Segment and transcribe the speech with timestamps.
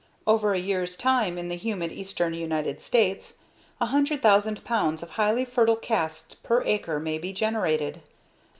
[0.25, 3.37] Over a year's time in the humid eastern United States,
[3.77, 8.01] 100,000 pounds of highly fertile casts per acre may be generated.